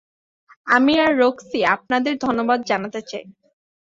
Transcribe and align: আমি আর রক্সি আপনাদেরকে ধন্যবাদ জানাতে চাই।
আমি 0.67 0.93
আর 0.99 1.11
রক্সি 1.17 1.59
আপনাদেরকে 1.75 2.21
ধন্যবাদ 2.25 2.59
জানাতে 2.69 3.01
চাই। 3.01 3.25